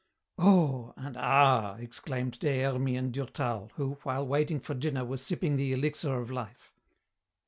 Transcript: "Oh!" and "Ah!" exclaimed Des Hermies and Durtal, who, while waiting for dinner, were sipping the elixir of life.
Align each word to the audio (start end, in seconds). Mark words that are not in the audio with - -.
"Oh!" 0.39 0.95
and 0.97 1.15
"Ah!" 1.15 1.75
exclaimed 1.75 2.39
Des 2.39 2.63
Hermies 2.63 2.97
and 2.97 3.13
Durtal, 3.13 3.71
who, 3.75 3.99
while 4.01 4.25
waiting 4.25 4.59
for 4.59 4.73
dinner, 4.73 5.05
were 5.05 5.17
sipping 5.17 5.57
the 5.57 5.73
elixir 5.73 6.19
of 6.19 6.31
life. 6.31 6.73